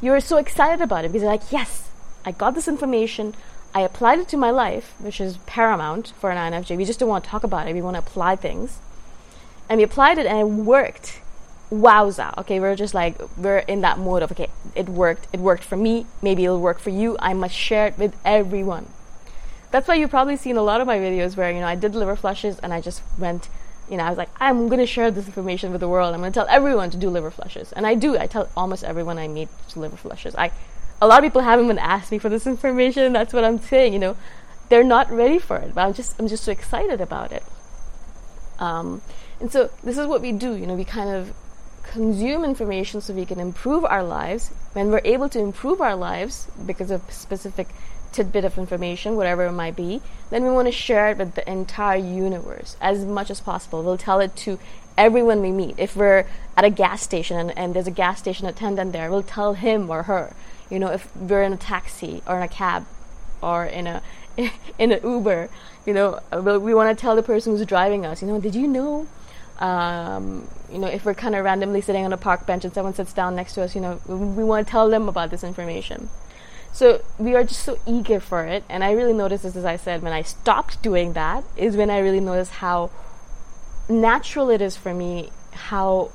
you're 0.00 0.20
so 0.20 0.36
excited 0.36 0.82
about 0.82 1.04
it 1.04 1.08
because 1.08 1.22
you're 1.22 1.30
like, 1.30 1.52
yes, 1.52 1.90
I 2.24 2.32
got 2.32 2.54
this 2.54 2.68
information. 2.68 3.34
I 3.74 3.80
applied 3.80 4.18
it 4.20 4.28
to 4.28 4.36
my 4.36 4.50
life, 4.50 4.94
which 4.98 5.20
is 5.20 5.36
paramount 5.46 6.12
for 6.18 6.30
an 6.30 6.38
INFJ. 6.38 6.76
We 6.76 6.84
just 6.84 6.98
don't 6.98 7.08
want 7.08 7.24
to 7.24 7.30
talk 7.30 7.44
about 7.44 7.68
it. 7.68 7.74
We 7.74 7.82
want 7.82 7.94
to 7.94 7.98
apply 7.98 8.36
things. 8.36 8.78
And 9.68 9.78
we 9.78 9.84
applied 9.84 10.18
it 10.18 10.26
and 10.26 10.38
it 10.38 10.44
worked. 10.44 11.20
Wowza. 11.70 12.36
Okay, 12.38 12.60
we're 12.60 12.76
just 12.76 12.94
like, 12.94 13.20
we're 13.36 13.58
in 13.58 13.80
that 13.80 13.98
mode 13.98 14.22
of, 14.22 14.32
okay, 14.32 14.48
it 14.74 14.88
worked. 14.88 15.26
It 15.32 15.40
worked 15.40 15.64
for 15.64 15.76
me. 15.76 16.06
Maybe 16.22 16.44
it'll 16.44 16.60
work 16.60 16.78
for 16.78 16.90
you. 16.90 17.16
I 17.20 17.34
must 17.34 17.54
share 17.54 17.88
it 17.88 17.98
with 17.98 18.16
everyone. 18.24 18.86
That's 19.76 19.88
why 19.88 19.96
you've 19.96 20.08
probably 20.08 20.38
seen 20.38 20.56
a 20.56 20.62
lot 20.62 20.80
of 20.80 20.86
my 20.86 20.96
videos 20.96 21.36
where, 21.36 21.50
you 21.50 21.60
know, 21.60 21.66
I 21.66 21.74
did 21.74 21.94
liver 21.94 22.16
flushes 22.16 22.58
and 22.60 22.72
I 22.72 22.80
just 22.80 23.02
went 23.18 23.50
you 23.90 23.98
know, 23.98 24.04
I 24.04 24.08
was 24.08 24.16
like, 24.16 24.30
I'm 24.40 24.68
going 24.68 24.80
to 24.80 24.86
share 24.86 25.10
this 25.10 25.26
information 25.26 25.70
with 25.70 25.82
the 25.82 25.88
world. 25.88 26.14
I'm 26.14 26.20
going 26.20 26.32
to 26.32 26.34
tell 26.34 26.48
everyone 26.48 26.88
to 26.90 26.96
do 26.96 27.10
liver 27.10 27.30
flushes. 27.30 27.72
And 27.72 27.86
I 27.86 27.94
do. 27.94 28.16
I 28.18 28.26
tell 28.26 28.48
almost 28.56 28.82
everyone 28.84 29.18
I 29.18 29.28
meet 29.28 29.50
to 29.68 29.80
liver 29.80 29.98
flushes. 29.98 30.34
I, 30.34 30.50
a 31.00 31.06
lot 31.06 31.18
of 31.18 31.24
people 31.24 31.42
haven't 31.42 31.66
even 31.66 31.78
asked 31.78 32.10
me 32.10 32.18
for 32.18 32.30
this 32.30 32.46
information. 32.46 33.12
That's 33.12 33.34
what 33.34 33.44
I'm 33.44 33.58
saying. 33.58 33.92
You 33.92 33.98
know, 33.98 34.16
they're 34.70 34.82
not 34.82 35.10
ready 35.10 35.38
for 35.38 35.58
it. 35.58 35.74
But 35.74 35.82
I'm 35.82 35.92
just, 35.92 36.18
I'm 36.18 36.26
just 36.26 36.44
so 36.44 36.52
excited 36.52 37.02
about 37.02 37.30
it. 37.30 37.44
Um, 38.58 39.02
and 39.40 39.52
so 39.52 39.70
this 39.84 39.98
is 39.98 40.06
what 40.06 40.22
we 40.22 40.32
do. 40.32 40.56
You 40.56 40.66
know, 40.66 40.74
we 40.74 40.84
kind 40.84 41.10
of 41.10 41.32
consume 41.96 42.44
information 42.44 43.00
so 43.00 43.14
we 43.14 43.24
can 43.24 43.40
improve 43.40 43.82
our 43.86 44.02
lives. 44.02 44.50
When 44.74 44.90
we're 44.90 45.00
able 45.02 45.30
to 45.30 45.38
improve 45.38 45.80
our 45.80 45.96
lives 45.96 46.46
because 46.66 46.90
of 46.90 47.00
specific 47.10 47.68
tidbit 48.12 48.44
of 48.44 48.58
information, 48.58 49.16
whatever 49.16 49.46
it 49.46 49.52
might 49.52 49.76
be, 49.76 50.02
then 50.28 50.42
we 50.42 50.50
want 50.50 50.68
to 50.68 50.72
share 50.72 51.08
it 51.08 51.16
with 51.16 51.34
the 51.36 51.50
entire 51.50 51.96
universe 51.96 52.76
as 52.82 53.06
much 53.06 53.30
as 53.30 53.40
possible. 53.40 53.82
We'll 53.82 53.96
tell 53.96 54.20
it 54.20 54.36
to 54.44 54.58
everyone 54.98 55.40
we 55.40 55.52
meet. 55.52 55.78
If 55.78 55.96
we're 55.96 56.26
at 56.54 56.64
a 56.66 56.70
gas 56.70 57.00
station 57.00 57.38
and, 57.38 57.56
and 57.56 57.72
there's 57.72 57.86
a 57.86 57.98
gas 58.04 58.18
station 58.18 58.46
attendant 58.46 58.92
there, 58.92 59.10
we'll 59.10 59.22
tell 59.22 59.54
him 59.54 59.88
or 59.88 60.02
her. 60.02 60.34
You 60.68 60.78
know, 60.78 60.88
if 60.88 61.08
we're 61.16 61.44
in 61.44 61.54
a 61.54 61.56
taxi 61.56 62.22
or 62.26 62.36
in 62.36 62.42
a 62.42 62.48
cab 62.48 62.84
or 63.40 63.64
in 63.64 63.86
a 63.86 64.02
in 64.78 64.92
an 64.92 65.00
Uber, 65.02 65.48
you 65.86 65.94
know, 65.94 66.20
uh, 66.30 66.60
we 66.60 66.74
want 66.74 66.96
to 66.96 67.00
tell 67.00 67.16
the 67.16 67.22
person 67.22 67.56
who's 67.56 67.64
driving 67.64 68.04
us. 68.04 68.20
You 68.20 68.28
know, 68.28 68.38
did 68.38 68.54
you 68.54 68.66
know? 68.66 69.06
Um, 69.58 70.48
you 70.70 70.78
know, 70.78 70.88
if 70.88 71.04
we're 71.04 71.14
kind 71.14 71.34
of 71.34 71.44
randomly 71.44 71.80
sitting 71.80 72.04
on 72.04 72.12
a 72.12 72.16
park 72.16 72.46
bench 72.46 72.64
and 72.64 72.74
someone 72.74 72.94
sits 72.94 73.12
down 73.12 73.36
next 73.36 73.54
to 73.54 73.62
us, 73.62 73.74
you 73.74 73.80
know, 73.80 74.00
we, 74.06 74.14
we 74.16 74.44
want 74.44 74.66
to 74.66 74.70
tell 74.70 74.88
them 74.88 75.08
about 75.08 75.30
this 75.30 75.42
information. 75.42 76.10
So 76.72 77.02
we 77.18 77.34
are 77.34 77.42
just 77.42 77.62
so 77.62 77.78
eager 77.86 78.20
for 78.20 78.44
it. 78.44 78.64
And 78.68 78.84
I 78.84 78.92
really 78.92 79.14
noticed 79.14 79.44
this, 79.44 79.56
as 79.56 79.64
I 79.64 79.76
said, 79.76 80.02
when 80.02 80.12
I 80.12 80.22
stopped 80.22 80.82
doing 80.82 81.14
that, 81.14 81.44
is 81.56 81.76
when 81.76 81.88
I 81.88 81.98
really 81.98 82.20
noticed 82.20 82.52
how 82.52 82.90
natural 83.88 84.50
it 84.50 84.60
is 84.60 84.76
for 84.76 84.92
me, 84.92 85.30
how 85.52 86.10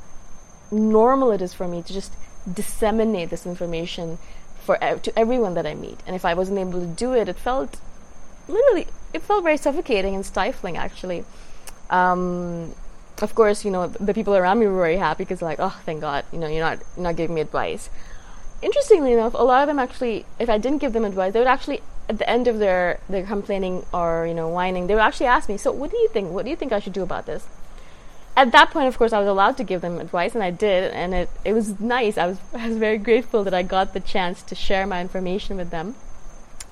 normal 0.70 1.32
it 1.32 1.42
is 1.42 1.54
for 1.54 1.68
me 1.68 1.82
to 1.82 1.94
just 1.94 2.14
disseminate 2.52 3.30
this 3.30 3.46
information 3.46 4.18
for 4.60 4.78
to 4.78 5.20
everyone 5.20 5.56
that 5.56 5.66
I 5.66 5.74
meet. 5.74 6.00
And 6.06 6.16
if 6.16 6.26
I 6.26 6.34
wasn't 6.34 6.60
able 6.60 6.80
to 6.80 6.86
do 6.86 7.14
it, 7.14 7.28
it 7.28 7.38
felt 7.38 7.80
literally 8.48 8.88
it 9.14 9.22
felt 9.22 9.44
very 9.44 9.58
suffocating 9.58 10.16
and 10.16 10.26
stifling 10.26 10.78
actually. 10.78 11.26
Um, 11.90 12.76
of 13.22 13.36
course, 13.36 13.63
you 13.66 13.72
know 13.72 13.88
the 13.88 14.13
people 14.13 14.36
around 14.36 14.60
me 14.60 14.68
were 14.68 14.75
very 14.75 14.98
happy 14.98 15.24
because 15.24 15.42
like, 15.42 15.60
oh, 15.60 15.80
thank 15.86 16.01
God, 16.01 16.25
you 16.32 16.40
know, 16.40 16.48
you're 16.48 16.66
not 16.66 16.80
you're 16.96 17.04
not 17.04 17.16
giving 17.16 17.36
me 17.36 17.42
advice 17.42 17.90
interestingly 18.62 19.13
enough, 19.13 19.34
a 19.34 19.44
lot 19.44 19.62
of 19.62 19.68
them 19.68 19.80
actually, 19.80 20.25
if 20.40 20.50
I 20.50 20.58
didn't 20.58 20.80
give 20.80 20.94
them 20.94 21.06
advice, 21.06 21.34
they 21.34 21.40
would 21.40 21.48
actually, 21.48 21.82
at 22.08 22.18
the 22.18 22.30
end 22.30 22.48
of 22.48 22.60
their, 22.60 23.00
their 23.10 23.25
complaining 23.25 23.86
or, 23.94 24.25
you 24.28 24.34
know, 24.34 24.48
whining, 24.48 24.88
they 24.88 24.94
would 24.94 25.01
actually 25.01 25.28
ask 25.28 25.50
me, 25.50 25.58
so 25.58 25.72
what 25.72 25.92
do 25.92 25.98
you 25.98 26.10
think? 26.10 26.32
What 26.32 26.46
do 26.46 26.51
you 26.51 26.56
think 26.56 26.72
I 26.72 26.80
should 26.80 26.94
do 26.94 27.04
about 27.04 27.25
this? 27.25 27.48
At 28.36 28.51
that 28.54 28.72
point, 28.72 28.88
of 28.88 28.98
course, 28.98 29.12
I 29.12 29.20
was 29.20 29.28
allowed 29.28 29.58
to 29.58 29.63
give 29.63 29.82
them 29.82 30.00
advice, 30.00 30.34
and 30.36 30.44
I 30.44 30.51
did, 30.51 30.92
and 30.94 31.13
it, 31.13 31.30
it 31.44 31.54
was 31.54 31.82
nice. 31.82 32.18
I 32.18 32.28
was, 32.28 32.38
I 32.54 32.70
was 32.70 32.78
very 32.78 32.98
grateful 32.98 33.44
that 33.44 33.54
I 33.54 33.62
got 33.62 33.94
the 33.94 34.00
chance 34.00 34.42
to 34.44 34.56
share 34.56 34.88
my 34.88 35.01
information 35.01 35.58
with 35.58 35.70
them 35.70 35.96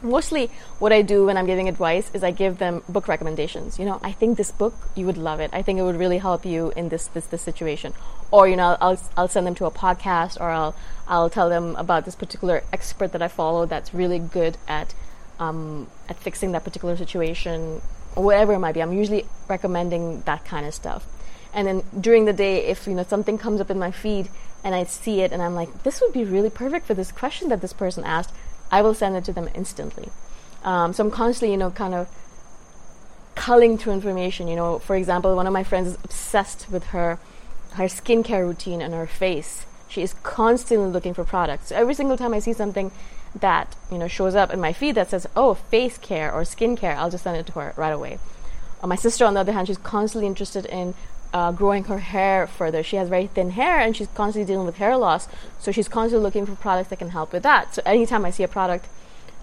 mostly 0.02 0.50
what 0.80 0.92
I 0.92 1.02
do 1.02 1.26
when 1.26 1.38
I'm 1.38 1.46
giving 1.46 1.68
advice 1.68 2.10
is 2.14 2.24
I 2.24 2.32
give 2.32 2.58
them 2.58 2.84
book 2.88 3.08
recommendations. 3.08 3.80
You 3.80 3.86
know, 3.86 4.00
I 4.04 4.12
think 4.12 4.38
this 4.38 4.52
book 4.52 4.74
you 4.96 5.06
would 5.06 5.18
love 5.18 5.40
it. 5.40 5.50
I 5.54 5.62
think 5.62 5.80
it 5.80 5.84
would 5.84 5.98
really 5.98 6.20
help 6.20 6.46
you 6.46 6.72
in 6.76 6.90
this 6.90 7.08
this 7.08 7.26
this 7.26 7.42
situation. 7.42 7.94
Or 8.32 8.48
you 8.48 8.56
know, 8.56 8.78
I'll 8.80 9.00
I'll 9.18 9.28
send 9.28 9.48
them 9.48 9.56
to 9.56 9.66
a 9.66 9.72
podcast 9.72 10.40
or 10.40 10.50
I'll 10.50 10.76
I'll 11.08 11.30
tell 11.30 11.50
them 11.50 11.76
about 11.76 12.06
this 12.06 12.16
particular 12.16 12.64
expert 12.72 13.12
that 13.12 13.22
I 13.22 13.28
follow 13.28 13.66
that's 13.66 13.94
really 13.94 14.20
good 14.20 14.58
at 14.68 14.94
um, 15.40 15.88
at 16.08 16.18
fixing 16.18 16.52
that 16.52 16.64
particular 16.64 16.98
situation, 16.98 17.82
or 18.16 18.24
whatever 18.24 18.54
it 18.54 18.60
might 18.60 18.74
be. 18.74 18.82
I'm 18.82 18.94
usually 18.94 19.26
recommending 19.48 20.22
that 20.22 20.46
kind 20.46 20.66
of 20.66 20.74
stuff. 20.74 21.06
And 21.54 21.68
then 21.68 21.84
during 22.00 22.26
the 22.26 22.34
day, 22.34 22.66
if 22.66 22.86
you 22.88 22.94
know 22.94 23.04
something 23.04 23.38
comes 23.38 23.60
up 23.60 23.72
in 23.72 23.80
my 23.80 23.92
feed 23.92 24.30
and 24.64 24.76
I 24.76 24.84
see 24.84 25.22
it 25.22 25.32
and 25.32 25.42
I'm 25.42 25.56
like, 25.56 25.84
this 25.84 26.02
would 26.02 26.14
be 26.14 26.24
really 26.24 26.50
perfect 26.50 26.86
for 26.86 26.94
this 26.94 27.12
question 27.12 27.50
that 27.50 27.62
this 27.62 27.74
person 27.74 28.04
asked, 28.04 28.34
I 28.72 28.82
will 28.82 28.94
send 28.94 29.16
it 29.16 29.24
to 29.26 29.34
them 29.34 29.50
instantly. 29.54 30.10
Um, 30.64 30.94
so 30.94 31.04
I'm 31.04 31.12
constantly, 31.12 31.52
you 31.52 31.58
know, 31.58 31.72
kind 31.72 31.94
of 31.94 32.10
culling 33.36 33.78
through 33.78 33.94
information. 33.94 34.48
You 34.48 34.56
know, 34.56 34.80
for 34.80 34.96
example, 34.96 35.36
one 35.36 35.48
of 35.48 35.54
my 35.54 35.64
friends 35.64 35.90
is 35.90 35.98
obsessed 36.04 36.70
with 36.70 36.86
her 36.88 37.20
her 37.74 37.86
skincare 37.86 38.46
routine 38.48 38.82
and 38.82 38.94
her 38.94 39.08
face. 39.08 39.66
She 39.88 40.02
is 40.02 40.14
constantly 40.24 40.90
looking 40.90 41.14
for 41.14 41.24
products. 41.24 41.68
So 41.68 41.76
every 41.76 41.94
single 41.94 42.18
time 42.18 42.34
I 42.34 42.40
see 42.40 42.54
something 42.54 42.92
that 43.36 43.76
you 43.92 43.98
know 43.98 44.08
shows 44.08 44.36
up 44.36 44.52
in 44.52 44.60
my 44.60 44.74
feed 44.74 44.96
that 44.96 45.10
says, 45.10 45.28
"Oh, 45.36 45.54
face 45.54 45.98
care 45.98 46.32
or 46.34 46.42
skincare," 46.42 46.96
I'll 46.96 47.12
just 47.12 47.24
send 47.24 47.38
it 47.38 47.46
to 47.48 47.54
her 47.54 47.74
right 47.78 47.92
away. 47.92 48.20
Uh, 48.82 48.88
my 48.88 48.96
sister, 48.96 49.26
on 49.26 49.34
the 49.34 49.42
other 49.42 49.52
hand, 49.52 49.68
she's 49.68 49.78
constantly 49.78 50.28
interested 50.28 50.66
in 50.66 50.94
uh, 51.34 51.52
growing 51.52 51.86
her 51.86 52.00
hair 52.00 52.48
further. 52.48 52.84
She 52.84 52.96
has 52.96 53.10
very 53.10 53.28
thin 53.28 53.52
hair 53.52 53.80
and 53.80 53.96
she's 53.96 54.08
constantly 54.16 54.52
dealing 54.52 54.66
with 54.66 54.78
hair 54.78 54.98
loss. 54.98 55.28
So 55.60 55.72
she's 55.72 55.88
constantly 55.88 56.24
looking 56.24 56.46
for 56.46 56.56
products 56.56 56.90
that 56.90 57.00
can 57.00 57.10
help 57.10 57.34
with 57.34 57.44
that. 57.44 57.76
So 57.76 57.82
anytime 57.86 58.26
I 58.26 58.32
see 58.32 58.44
a 58.44 58.48
product 58.48 58.88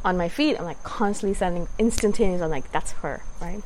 on 0.04 0.16
my 0.16 0.28
feed, 0.28 0.56
I'm 0.56 0.64
like 0.64 0.82
constantly 0.82 1.34
sending 1.34 1.68
instantaneous. 1.78 2.42
I'm 2.42 2.50
like, 2.50 2.70
that's 2.72 2.92
her, 2.92 3.22
right? 3.40 3.62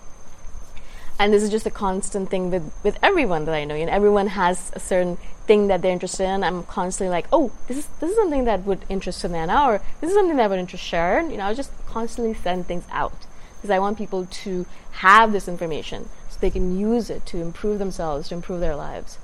And 1.19 1.35
this 1.35 1.43
is 1.43 1.51
just 1.51 1.67
a 1.67 1.71
constant 1.71 2.31
thing 2.31 2.51
with, 2.51 2.73
with 2.83 2.99
everyone 3.03 3.45
that 3.45 3.55
I 3.55 3.65
know. 3.65 3.75
You 3.75 3.85
know, 3.85 3.93
everyone 3.93 4.29
has 4.29 4.71
a 4.75 4.81
certain 4.81 5.19
thing 5.47 5.67
that 5.67 5.83
they're 5.83 5.93
interested 5.93 6.25
in. 6.25 6.43
I'm 6.43 6.63
constantly 6.63 7.11
like, 7.11 7.27
oh, 7.31 7.53
this 7.69 7.77
is 7.77 7.87
this 8.01 8.11
is 8.11 8.17
something 8.17 8.45
that 8.45 8.65
would 8.65 8.87
interest 8.89 9.19
Savannah, 9.19 9.67
or 9.67 9.83
this 10.01 10.09
is 10.09 10.17
something 10.17 10.39
that 10.39 10.49
would 10.49 10.59
interest 10.59 10.83
Sharon. 10.83 11.31
You 11.31 11.37
know, 11.37 11.45
I 11.45 11.53
just 11.53 11.73
constantly 11.87 12.33
send 12.33 12.67
things 12.67 12.85
out 12.91 13.27
because 13.57 13.71
I 13.71 13.79
want 13.79 13.99
people 13.99 14.25
to 14.25 14.65
have 14.93 15.33
this 15.33 15.47
information 15.47 16.09
they 16.41 16.51
can 16.51 16.79
use 16.79 17.11
it 17.11 17.27
to 17.27 17.39
improve 17.39 17.79
themselves, 17.79 18.29
to 18.29 18.35
improve 18.35 18.61
their 18.61 18.77
lives. 18.77 19.19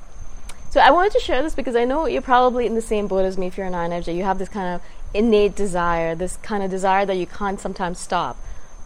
So 0.70 0.80
I 0.80 0.90
wanted 0.90 1.12
to 1.12 1.20
share 1.20 1.42
this 1.42 1.54
because 1.54 1.76
I 1.76 1.84
know 1.84 2.06
you're 2.06 2.20
probably 2.20 2.66
in 2.66 2.74
the 2.74 2.82
same 2.82 3.06
boat 3.06 3.24
as 3.24 3.38
me 3.38 3.46
if 3.46 3.56
you're 3.56 3.66
an 3.66 3.72
INFJ. 3.72 4.14
You 4.14 4.24
have 4.24 4.38
this 4.38 4.48
kind 4.48 4.74
of 4.74 4.82
innate 5.14 5.54
desire, 5.56 6.14
this 6.14 6.36
kind 6.38 6.62
of 6.62 6.70
desire 6.70 7.06
that 7.06 7.16
you 7.16 7.26
can't 7.26 7.58
sometimes 7.58 7.98
stop 7.98 8.36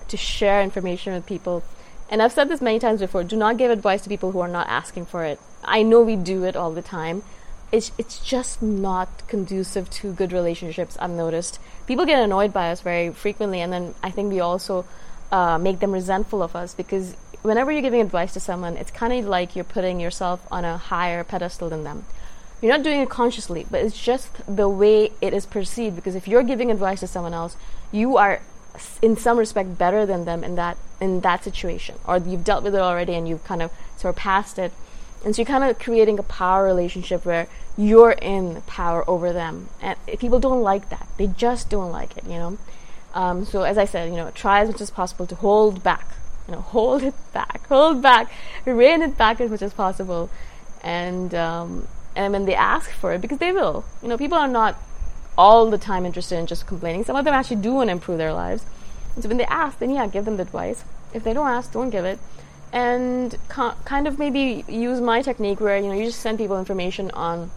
to 0.08 0.16
share 0.16 0.62
information 0.62 1.14
with 1.14 1.26
people. 1.26 1.64
And 2.08 2.22
I've 2.22 2.32
said 2.32 2.49
this 2.49 2.60
many 2.60 2.78
times 2.78 3.00
before 3.00 3.25
do 3.25 3.37
not 3.37 3.56
give 3.56 3.70
advice 3.70 4.02
to 4.02 4.08
people 4.08 4.32
who 4.32 4.40
are 4.40 4.49
not 4.49 4.68
asking 4.68 5.06
for 5.06 5.25
it. 5.25 5.40
I 5.64 5.82
know 5.82 6.00
we 6.00 6.16
do 6.16 6.44
it 6.44 6.56
all 6.56 6.72
the 6.72 6.82
time. 6.82 7.22
It's, 7.72 7.92
it's 7.99 8.18
just 8.18 8.62
not 8.62 9.26
conducive 9.28 9.88
to 9.90 10.12
good 10.12 10.32
relationships, 10.32 10.96
I've 11.00 11.10
noticed. 11.10 11.60
People 11.87 12.04
get 12.04 12.22
annoyed 12.22 12.52
by 12.52 12.70
us 12.70 12.80
very 12.80 13.10
frequently, 13.10 13.60
and 13.60 13.72
then 13.72 13.94
I 14.02 14.10
think 14.10 14.32
we 14.32 14.40
also 14.40 14.84
uh, 15.30 15.56
make 15.58 15.78
them 15.78 15.92
resentful 15.92 16.42
of 16.42 16.56
us 16.56 16.75
because 16.75 17.16
whenever 17.42 17.73
you're 17.73 17.82
giving 17.82 18.00
advice 18.00 18.32
to 18.35 18.40
someone, 18.40 18.76
it's 18.76 18.90
kind 18.90 19.12
of 19.12 19.25
like 19.25 19.56
you're 19.56 19.64
putting 19.64 20.00
yourself 20.00 20.47
on 20.50 20.64
a 20.64 20.76
higher 20.76 21.25
pedestal 21.25 21.68
than 21.68 21.85
them. 21.85 22.04
You're 22.61 22.73
not 22.73 22.82
doing 22.82 23.00
it 23.00 23.09
consciously, 23.09 23.66
but 23.70 23.80
it's 23.80 24.00
just 24.00 24.28
the 24.47 24.68
way 24.68 25.12
it 25.20 25.32
is 25.32 25.47
perceived. 25.47 25.97
Because 25.97 26.14
if 26.14 26.28
you're 26.28 26.42
giving 26.42 26.70
advice 26.70 27.00
to 27.00 27.06
someone 27.06 27.32
else, 27.32 27.56
you 27.90 28.18
are, 28.18 28.42
in 29.00 29.16
some 29.16 29.38
respect, 29.38 29.78
better 29.78 30.04
than 30.04 30.26
them 30.26 30.44
in 30.44 30.56
that 30.56 30.76
in 31.00 31.20
that 31.20 31.42
situation, 31.42 31.94
or 32.06 32.18
you've 32.18 32.44
dealt 32.44 32.62
with 32.62 32.75
it 32.75 32.80
already 32.80 33.14
and 33.14 33.26
you've 33.26 33.42
kind 33.44 33.62
of 33.62 33.70
surpassed 33.97 34.59
it. 34.59 34.70
And 35.25 35.35
so 35.35 35.40
you're 35.40 35.47
kind 35.47 35.64
of 35.64 35.78
creating 35.78 36.18
a 36.18 36.23
power 36.23 36.64
relationship 36.64 37.25
where 37.25 37.47
you're 37.76 38.12
in 38.12 38.61
power 38.66 39.09
over 39.09 39.32
them, 39.32 39.70
and 39.80 39.97
people 40.18 40.38
don't 40.38 40.62
like 40.62 40.90
that. 40.90 41.09
They 41.16 41.28
just 41.28 41.70
don't 41.70 41.90
like 41.90 42.18
it, 42.18 42.25
you 42.25 42.37
know. 42.37 42.59
Um, 43.14 43.47
so 43.47 43.62
as 43.62 43.78
I 43.78 43.87
said, 43.87 44.11
you 44.11 44.16
know, 44.16 44.30
try 44.30 44.61
as 44.61 44.68
much 44.68 44.80
as 44.82 44.90
possible 44.90 45.26
to 45.26 45.35
hold 45.35 45.82
back 45.82 46.06
you 46.50 46.57
know, 46.57 46.62
hold 46.62 47.04
it 47.04 47.14
back, 47.33 47.64
hold 47.69 48.02
back, 48.02 48.30
rein 48.64 49.02
it 49.02 49.16
back 49.16 49.40
as 49.40 49.50
much 49.50 49.62
as 49.62 49.73
possible, 49.73 50.28
and 50.83 51.33
um, 51.33 51.87
and 52.16 52.33
when 52.33 52.45
they 52.45 52.57
ask 52.57 52.90
for 52.90 53.12
it, 53.12 53.21
because 53.21 53.38
they 53.38 53.52
will, 53.52 53.85
you 54.02 54.09
know, 54.09 54.19
people 54.19 54.37
are 54.37 54.49
not 54.49 54.76
all 55.38 55.71
the 55.71 55.78
time 55.78 56.04
interested 56.04 56.37
in 56.37 56.47
just 56.47 56.66
complaining. 56.66 57.04
Some 57.04 57.14
of 57.14 57.25
them 57.25 57.35
actually 57.35 57.62
do 57.62 57.75
want 57.75 57.88
to 57.88 57.92
improve 57.92 58.19
their 58.19 58.33
lives, 58.33 58.66
and 59.14 59.23
so 59.23 59.28
when 59.28 59.38
they 59.38 59.45
ask, 59.45 59.78
then 59.78 59.90
yeah, 59.90 60.09
give 60.09 60.25
them 60.25 60.38
the 60.38 60.42
advice. 60.42 60.85
If 61.14 61.23
they 61.23 61.33
don't 61.33 61.47
ask, 61.47 61.73
don't 61.73 61.90
give 61.90 62.04
it, 62.04 62.19
and 62.73 63.37
kind 63.49 64.09
of 64.09 64.19
maybe 64.19 64.64
use 64.69 65.00
my 65.00 65.23
technique 65.23 65.61
where 65.61 65.78
you 65.78 65.87
know 65.87 65.95
you 65.95 66.07
just 66.07 66.21
send 66.21 66.38
people 66.38 66.59
information 66.59 67.12
on 67.12 67.52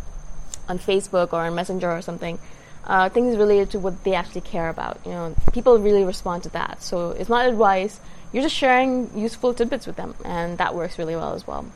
on 0.70 0.78
Facebook 0.78 1.34
or 1.34 1.42
on 1.42 1.56
Messenger 1.56 1.92
or 1.92 2.02
something. 2.04 2.38
Uh, 2.86 3.08
things 3.08 3.38
related 3.38 3.72
to 3.72 3.80
what 3.80 4.04
they 4.04 4.14
actually 4.14 4.42
care 4.42 4.68
about. 4.68 5.00
You 5.06 5.12
know, 5.12 5.36
people 5.54 5.80
really 5.80 6.04
respond 6.04 6.44
to 6.44 6.50
that. 6.50 6.84
So 6.84 7.12
it's 7.12 7.30
not 7.30 7.48
advice 7.48 8.02
you're 8.34 8.42
just 8.42 8.56
sharing 8.56 9.16
useful 9.16 9.54
tidbits 9.54 9.86
with 9.86 9.96
them, 9.96 10.16
and 10.26 10.58
that 10.58 10.74
works 10.74 10.98
really 10.98 11.16
well 11.16 11.34
as 11.36 11.46
well. 11.46 11.68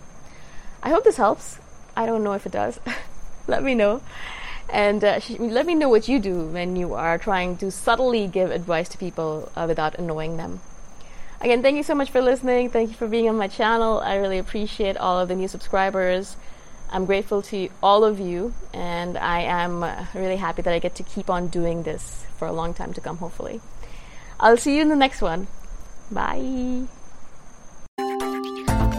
I 0.82 0.90
hope 0.90 1.04
this 1.04 1.18
helps. 1.18 1.60
I 1.96 2.08
don't 2.08 2.24
know 2.24 2.34
if 2.34 2.48
it 2.48 2.52
does. 2.52 2.80
Let 3.48 3.64
me 3.64 3.76
know. 3.76 4.02
and 4.70 5.04
uh, 5.04 5.20
sh- 5.20 5.40
let 5.40 5.66
me 5.66 5.74
know 5.76 5.88
what 5.88 6.10
you 6.10 6.20
do 6.20 6.48
when 6.48 6.76
you 6.76 6.94
are 6.94 7.18
trying 7.18 7.56
to 7.58 7.72
subtly 7.72 8.28
give 8.28 8.52
advice 8.52 8.90
to 8.90 8.98
people 8.98 9.50
uh, 9.56 9.66
without 9.66 9.98
annoying 9.98 10.36
them. 10.36 10.60
Again, 11.40 11.62
thank 11.62 11.78
you 11.78 11.84
so 11.84 11.96
much 11.96 12.10
for 12.10 12.22
listening. 12.22 12.70
Thank 12.70 12.90
you 12.90 12.96
for 12.96 13.08
being 13.08 13.30
on 13.30 13.38
my 13.38 13.48
channel. 13.48 14.00
I 14.00 14.16
really 14.16 14.40
appreciate 14.40 14.98
all 14.98 15.20
of 15.20 15.30
the 15.30 15.36
new 15.36 15.48
subscribers. 15.48 16.36
I'm 16.90 17.06
grateful 17.06 17.42
to 17.44 17.70
all 17.84 18.04
of 18.04 18.20
you, 18.20 18.54
and 18.74 19.18
I 19.18 19.42
am 19.42 19.84
uh, 19.84 20.06
really 20.14 20.38
happy 20.38 20.62
that 20.62 20.74
I 20.74 20.80
get 20.80 20.96
to 20.96 21.04
keep 21.04 21.30
on 21.30 21.48
doing 21.48 21.84
this 21.84 22.26
for 22.38 22.48
a 22.48 22.54
long 22.54 22.74
time 22.74 22.94
to 22.94 23.02
come, 23.02 23.18
hopefully. 23.18 23.60
I'll 24.40 24.58
see 24.58 24.76
you 24.76 24.82
in 24.82 24.90
the 24.90 24.96
next 24.96 25.22
one. 25.22 25.48
Bye. 26.12 26.88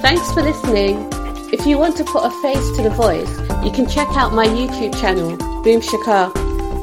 Thanks 0.02 0.32
for 0.32 0.42
listening. 0.42 1.08
If 1.50 1.66
you 1.66 1.78
want 1.78 1.96
to 1.96 2.04
put 2.04 2.24
a 2.24 2.30
face 2.42 2.76
to 2.76 2.82
the 2.82 2.90
voice, 2.90 3.30
you 3.64 3.70
can 3.70 3.88
check 3.88 4.08
out 4.16 4.34
my 4.34 4.46
YouTube 4.46 4.98
channel, 5.00 5.36
Boom 5.62 5.80
Shikha. 5.80 6.32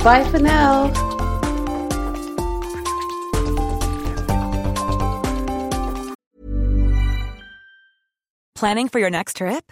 Bye 0.04 0.24
for 0.30 0.40
now. 0.40 0.92
Planning 8.56 8.88
for 8.90 9.00
your 9.00 9.10
next 9.12 9.38
trip? 9.38 9.72